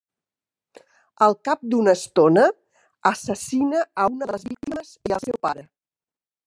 Al 1.25 1.35
cap 1.49 1.61
d'una 1.73 1.93
estona, 1.99 2.47
assassina 3.11 3.87
a 4.05 4.09
una 4.17 4.27
de 4.31 4.35
les 4.37 4.49
víctimes 4.53 4.93
i 5.11 5.19
al 5.19 5.27
seu 5.29 5.41
pare. 5.49 5.67